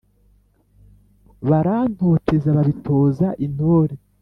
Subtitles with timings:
[1.49, 3.95] Barantoteza babitoza intore